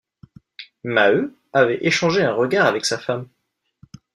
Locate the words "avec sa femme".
2.65-3.27